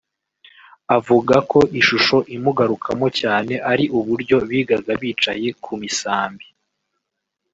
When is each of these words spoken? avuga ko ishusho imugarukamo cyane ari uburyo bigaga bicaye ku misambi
avuga 0.97 1.35
ko 1.51 1.59
ishusho 1.79 2.17
imugarukamo 2.35 3.07
cyane 3.19 3.53
ari 3.71 3.85
uburyo 3.99 4.37
bigaga 4.49 4.91
bicaye 5.01 5.47
ku 5.63 5.71
misambi 5.81 6.45